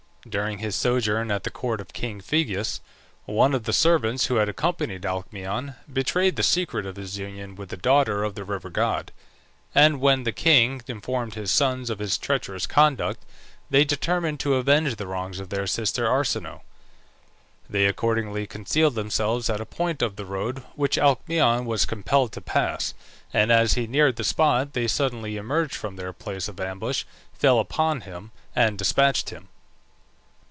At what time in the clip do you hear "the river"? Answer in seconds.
8.35-8.69